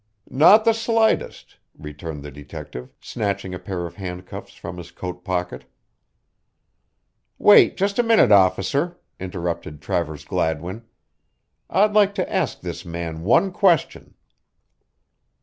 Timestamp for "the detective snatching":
2.23-3.53